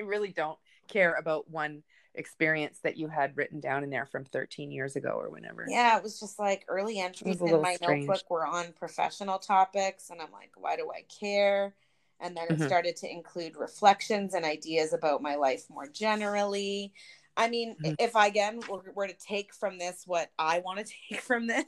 [0.04, 1.82] really don't care about one
[2.14, 5.66] experience that you had written down in there from 13 years ago or whenever.
[5.68, 8.06] Yeah, it was just like early entries in my strange.
[8.06, 10.10] notebook were on professional topics.
[10.10, 11.74] And I'm like, why do I care?
[12.20, 12.66] And then it mm-hmm.
[12.66, 16.92] started to include reflections and ideas about my life more generally.
[17.36, 17.94] I mean, mm-hmm.
[17.98, 21.46] if I again were, were to take from this what I want to take from
[21.46, 21.64] this,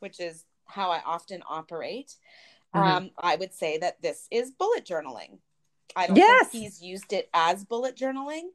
[0.00, 2.16] which is how I often operate,
[2.74, 2.86] mm-hmm.
[2.86, 5.38] um, I would say that this is bullet journaling.
[5.96, 6.48] I don't yes.
[6.48, 8.48] think he's used it as bullet journaling,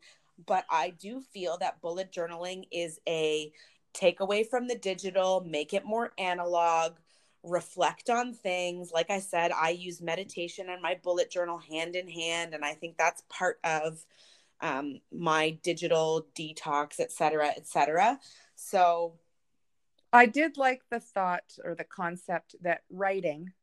[0.46, 3.52] but I do feel that bullet journaling is a
[3.94, 6.94] take away from the digital, make it more analog,
[7.44, 8.92] reflect on things.
[8.92, 12.74] Like I said, I use meditation and my bullet journal hand in hand, and I
[12.74, 14.06] think that's part of
[14.62, 18.20] um, my digital detox, et cetera, et cetera.
[18.56, 19.14] So
[20.12, 23.54] I did like the thought or the concept that writing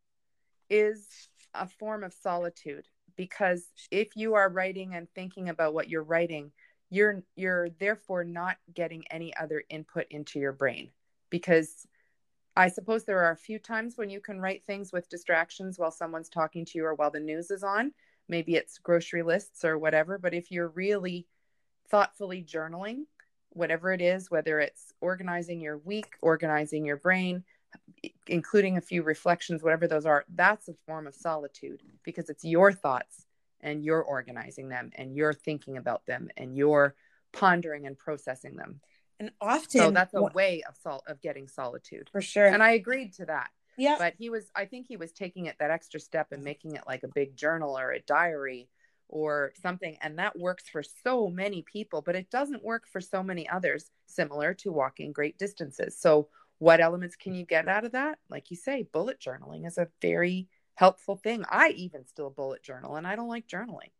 [0.71, 6.03] is a form of solitude because if you are writing and thinking about what you're
[6.03, 6.53] writing
[6.91, 10.91] you're you're therefore not getting any other input into your brain.
[11.31, 11.87] Because
[12.59, 15.91] i suppose there are a few times when you can write things with distractions while
[15.91, 17.93] someone's talking to you or while the news is on.
[18.29, 21.27] Maybe it's grocery lists or whatever but if you're really
[21.91, 23.05] thoughtfully journaling
[23.51, 27.45] whatever it is whether it's organizing your week organizing your brain
[28.27, 32.73] including a few reflections, whatever those are, that's a form of solitude because it's your
[32.73, 33.27] thoughts
[33.61, 36.95] and you're organizing them and you're thinking about them and you're
[37.33, 38.81] pondering and processing them.
[39.19, 42.47] And often, so that's a way of sol- of getting solitude for sure.
[42.47, 43.51] And I agreed to that.
[43.79, 46.77] Yeah, but he was, I think he was taking it that extra step and making
[46.77, 48.69] it like a big journal or a diary
[49.09, 53.23] or something, and that works for so many people, but it doesn't work for so
[53.23, 53.91] many others.
[54.07, 55.99] Similar to walking great distances.
[55.99, 58.19] So what elements can you get out of that?
[58.29, 61.45] Like you say, bullet journaling is a very helpful thing.
[61.51, 63.91] I even still bullet journal and I don't like journaling.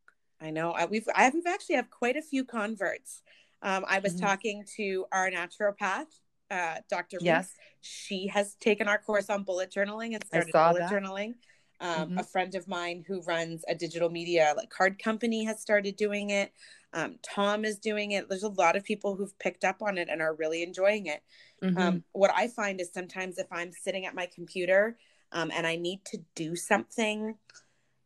[0.41, 0.73] I know.
[0.73, 3.23] I, we've I we've actually have quite a few converts.
[3.63, 4.27] Um, I was mm-hmm.
[4.27, 6.07] talking to our naturopath,
[6.51, 7.19] uh, Dr.
[7.21, 7.55] Yes.
[7.81, 10.93] She has taken our course on bullet journaling and started bullet that.
[10.93, 11.35] journaling.
[11.81, 12.19] Um, mm-hmm.
[12.19, 16.31] A friend of mine who runs a digital media like card company has started doing
[16.31, 16.53] it.
[16.97, 18.27] Um, Tom is doing it.
[18.27, 21.23] There's a lot of people who've picked up on it and are really enjoying it.
[21.63, 21.77] Mm-hmm.
[21.77, 24.97] Um, what I find is sometimes if I'm sitting at my computer
[25.31, 27.35] um, and I need to do something,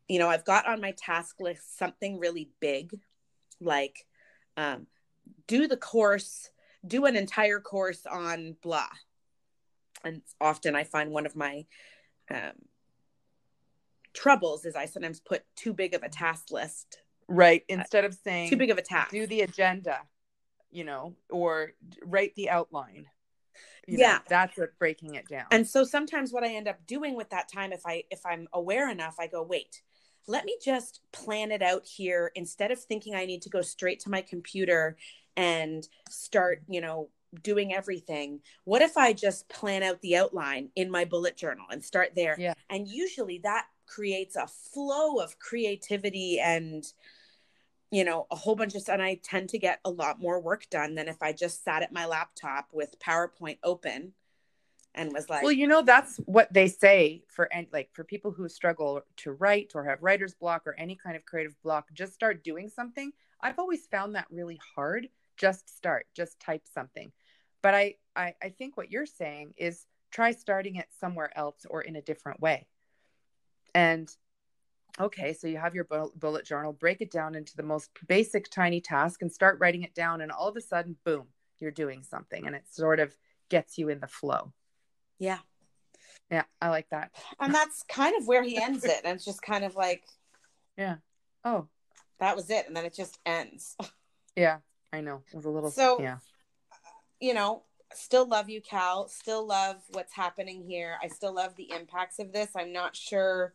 [0.08, 2.98] you know, I've got on my task list something really big,
[3.60, 4.06] like
[4.56, 4.88] um,
[5.46, 6.50] do the course,
[6.84, 8.88] do an entire course on blah.
[10.02, 11.64] And often I find one of my
[12.28, 12.54] um,
[14.14, 16.98] troubles is I sometimes put too big of a task list.
[17.30, 17.62] Right.
[17.62, 20.00] Uh, instead of saying too big of a task, do the agenda,
[20.70, 21.72] you know, or
[22.02, 23.06] write the outline.
[23.86, 24.14] You yeah.
[24.14, 25.46] Know, that's what breaking it down.
[25.50, 28.48] And so sometimes what I end up doing with that time, if I if I'm
[28.52, 29.80] aware enough, I go, wait,
[30.26, 34.00] let me just plan it out here instead of thinking I need to go straight
[34.00, 34.96] to my computer
[35.36, 37.08] and start, you know,
[37.42, 38.40] doing everything.
[38.64, 42.36] What if I just plan out the outline in my bullet journal and start there?
[42.38, 42.54] Yeah.
[42.68, 46.84] And usually that creates a flow of creativity and
[47.90, 50.40] you know a whole bunch of stuff and i tend to get a lot more
[50.40, 54.12] work done than if i just sat at my laptop with powerpoint open
[54.94, 58.30] and was like well you know that's what they say for and like for people
[58.30, 62.12] who struggle to write or have writer's block or any kind of creative block just
[62.14, 63.12] start doing something.
[63.40, 65.08] I've always found that really hard.
[65.36, 67.12] Just start just type something.
[67.62, 71.82] But I, I i think what you're saying is try starting it somewhere else or
[71.82, 72.66] in a different way.
[73.74, 74.10] And
[74.98, 78.80] okay so you have your bullet journal break it down into the most basic tiny
[78.80, 81.26] task and start writing it down and all of a sudden boom
[81.60, 83.14] you're doing something and it sort of
[83.48, 84.52] gets you in the flow.
[85.18, 85.38] Yeah.
[86.30, 87.10] Yeah i like that.
[87.38, 90.02] And that's kind of where he ends it and it's just kind of like
[90.76, 90.96] yeah.
[91.44, 91.68] Oh.
[92.18, 93.76] that was it and then it just ends.
[94.36, 94.58] Yeah
[94.92, 95.22] i know.
[95.32, 96.18] It was a little so yeah.
[97.20, 99.08] you know still love you cal.
[99.08, 100.96] Still love what's happening here.
[101.02, 102.50] I still love the impacts of this.
[102.54, 103.54] I'm not sure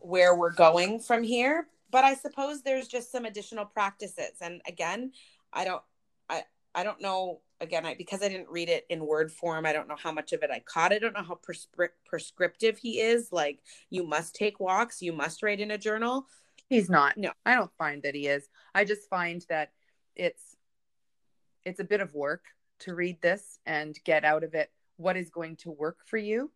[0.00, 4.32] where we're going from here but i suppose there's just some additional practices.
[4.40, 5.12] And again
[5.52, 5.82] i don't
[6.28, 6.42] i
[6.74, 9.88] i don't know again I, because i didn't read it in word form i don't
[9.88, 10.92] know how much of it i caught.
[10.92, 13.30] I don't know how prescri- prescriptive he is.
[13.32, 16.26] Like you must take walks you must write in a journal.
[16.72, 17.18] He's not.
[17.18, 17.32] No.
[17.44, 18.48] I don't find that he is.
[18.74, 19.72] I just find that
[20.16, 20.56] it's
[21.66, 22.44] it's a bit of work
[22.80, 24.70] to read this and get out of it.
[24.96, 26.50] What is going to work for you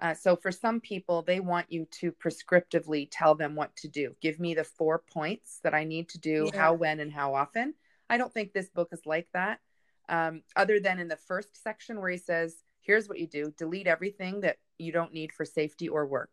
[0.00, 4.14] uh, so for some people, they want you to prescriptively tell them what to do.
[4.20, 6.60] Give me the four points that I need to do, yeah.
[6.60, 7.74] how, when, and how often.
[8.08, 9.60] I don't think this book is like that.
[10.08, 13.86] Um, other than in the first section where he says, here's what you do delete
[13.86, 16.32] everything that you don't need for safety or work.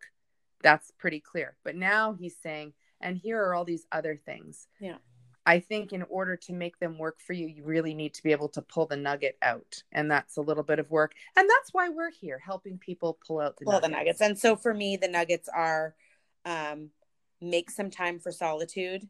[0.61, 1.57] That's pretty clear.
[1.63, 4.67] But now he's saying, and here are all these other things.
[4.79, 4.97] Yeah.
[5.45, 8.31] I think in order to make them work for you, you really need to be
[8.31, 9.83] able to pull the nugget out.
[9.91, 11.13] And that's a little bit of work.
[11.35, 13.87] And that's why we're here, helping people pull out the, pull nuggets.
[13.87, 14.21] the nuggets.
[14.21, 15.95] And so for me, the nuggets are
[16.45, 16.89] um,
[17.41, 19.07] make some time for solitude.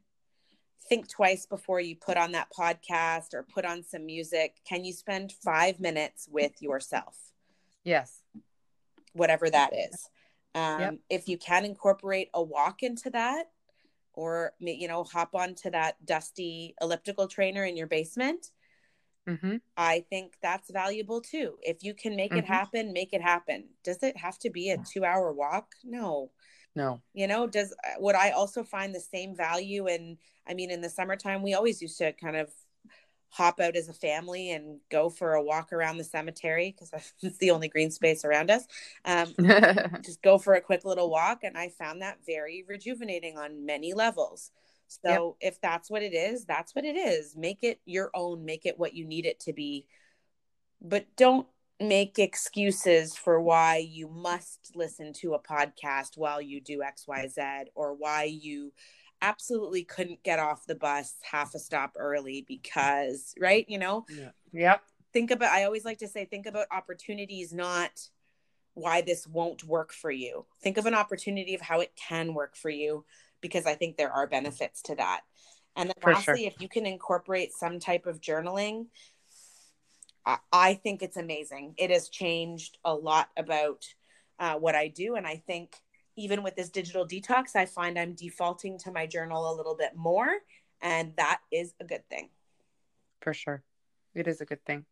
[0.90, 4.56] Think twice before you put on that podcast or put on some music.
[4.68, 7.18] Can you spend five minutes with yourself?
[7.84, 8.20] Yes.
[9.14, 10.10] Whatever that is.
[10.54, 10.96] Um, yep.
[11.10, 13.48] If you can incorporate a walk into that,
[14.16, 18.52] or you know hop onto that dusty elliptical trainer in your basement
[19.28, 19.58] mm-hmm.
[19.78, 21.56] i think that's valuable too.
[21.62, 22.40] If you can make mm-hmm.
[22.40, 23.66] it happen make it happen.
[23.84, 25.74] Does it have to be a two hour walk?
[25.84, 26.32] No.
[26.76, 27.02] No.
[27.14, 30.90] You know does would i also find the same value in i mean in the
[30.90, 32.50] summertime we always used to kind of
[33.36, 37.38] hop out as a family and go for a walk around the cemetery because it's
[37.40, 38.66] the only green space around us.
[39.04, 39.34] Um,
[40.04, 41.40] just go for a quick little walk.
[41.44, 44.52] And I found that very rejuvenating on many levels.
[44.88, 45.54] So yep.
[45.54, 47.36] if that's what it is, that's what it is.
[47.36, 49.86] Make it your own, make it what you need it to be.
[50.82, 51.48] But don't
[51.82, 57.94] make excuses for why you must listen to a podcast while you do XYZ or
[57.96, 58.72] why you
[59.26, 63.66] absolutely couldn't get off the bus half a stop early because, right?
[63.68, 64.06] You know?
[64.10, 64.30] Yeah.
[64.54, 64.82] Yep.
[65.14, 67.92] Think about, I always like to say, think about opportunities, not
[68.76, 70.46] why this won't work for you.
[70.62, 73.06] Think of an opportunity of how it can work for you
[73.42, 75.22] because I think there are benefits to that.
[75.76, 76.48] And then for lastly, sure.
[76.48, 78.88] if you can incorporate some type of journaling,
[80.26, 81.76] I, I think it's amazing.
[81.78, 83.86] It has changed a lot about
[84.40, 85.16] uh, what I do.
[85.16, 85.76] And I think
[86.16, 89.96] even with this digital detox, I find I'm defaulting to my journal a little bit
[89.96, 90.30] more.
[90.82, 92.30] And that is a good thing.
[93.22, 93.64] For sure.
[94.14, 94.86] It is a good thing.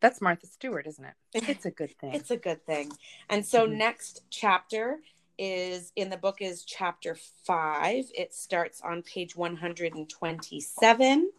[0.00, 1.14] That's Martha Stewart, isn't it?
[1.48, 2.12] It's a good thing.
[2.14, 2.92] it's a good thing.
[3.30, 3.78] And so, mm-hmm.
[3.78, 4.98] next chapter
[5.38, 8.04] is in the book is chapter five.
[8.14, 11.30] It starts on page 127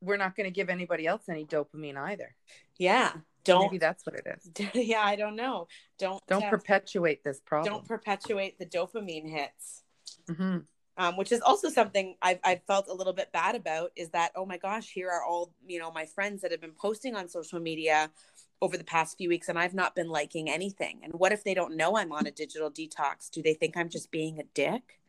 [0.02, 2.36] we're not going to give anybody else any dopamine either.
[2.78, 3.12] Yeah,
[3.44, 3.64] don't.
[3.64, 4.70] Maybe that's what it is.
[4.74, 5.68] yeah, I don't know.
[5.98, 7.74] Don't don't uh, perpetuate this problem.
[7.74, 9.84] Don't perpetuate the dopamine hits.
[10.30, 10.60] Mm-hmm.
[10.98, 14.32] Um, which is also something I've, I've felt a little bit bad about is that
[14.34, 17.28] oh my gosh here are all you know my friends that have been posting on
[17.28, 18.10] social media
[18.62, 21.02] over the past few weeks and I've not been liking anything.
[21.04, 23.30] And what if they don't know I'm on a digital detox?
[23.30, 25.00] Do they think I'm just being a dick?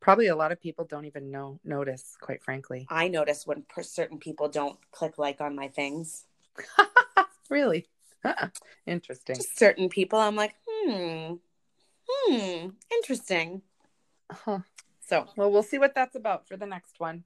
[0.00, 2.86] Probably a lot of people don't even know notice, quite frankly.
[2.90, 6.26] I notice when certain people don't click like on my things.
[7.48, 7.86] really?
[8.86, 9.36] Interesting.
[9.36, 11.34] Just certain people, I'm like, hmm,
[12.06, 13.62] hmm, interesting.
[14.30, 14.60] Huh.
[15.06, 17.24] So, well, we'll see what that's about for the next one.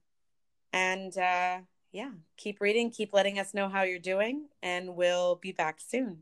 [0.73, 1.59] And uh,
[1.99, 6.19] yeah, keep reading, keep letting us know how you're doing, and we'll be back soon.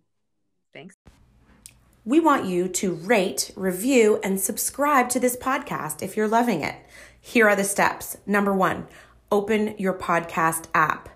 [0.72, 0.96] Thanks.
[2.02, 6.76] We want you to rate, review, and subscribe to this podcast if you're loving it.
[7.20, 8.16] Here are the steps.
[8.24, 8.86] Number one,
[9.30, 11.10] open your podcast app.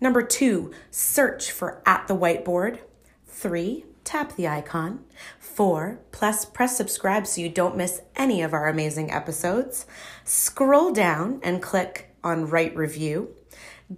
[0.00, 2.78] Number two, search for At the Whiteboard.
[3.26, 5.04] Three, tap the icon.
[5.38, 9.84] Four, plus press subscribe so you don't miss any of our amazing episodes.
[10.24, 13.34] Scroll down and click on Write Review.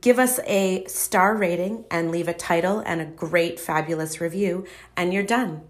[0.03, 4.67] Give us a star rating and leave a title and a great, fabulous review,
[4.99, 5.63] and you're done.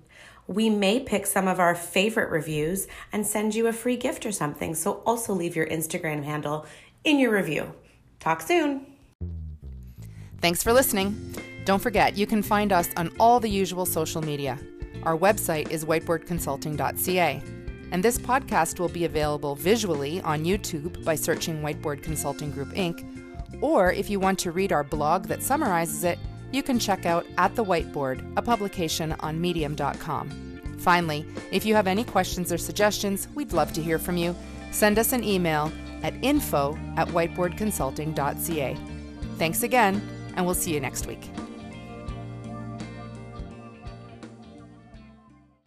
[0.48, 4.32] We may pick some of our favorite reviews and send you a free gift or
[4.32, 4.74] something.
[4.74, 6.66] So also leave your Instagram handle
[7.04, 7.72] in your review.
[8.18, 8.86] Talk soon.
[10.40, 11.34] Thanks for listening.
[11.64, 14.58] Don't forget, you can find us on all the usual social media.
[15.04, 17.42] Our website is whiteboardconsulting.ca.
[17.92, 23.17] And this podcast will be available visually on YouTube by searching Whiteboard Consulting Group Inc.
[23.60, 26.18] Or if you want to read our blog that summarizes it,
[26.52, 30.76] you can check out At the Whiteboard, a publication on medium.com.
[30.78, 34.34] Finally, if you have any questions or suggestions, we'd love to hear from you.
[34.70, 35.72] Send us an email
[36.02, 38.76] at info at whiteboardconsulting.ca.
[39.36, 40.02] Thanks again,
[40.36, 41.30] and we'll see you next week.